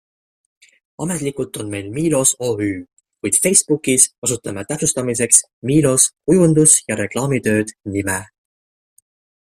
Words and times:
Ametlikult 1.03 1.59
on 1.63 1.67
meil 1.73 1.91
Milos 1.97 2.31
OÜ, 2.47 2.69
kuid 3.25 3.37
Facebookis 3.43 4.07
kasutame 4.23 4.65
täpsustamiseks 4.73 5.45
Milos 5.73 6.11
Kujundus- 6.31 6.79
ja 6.89 6.99
reklaamitööd 7.05 7.79
nime. 7.99 8.21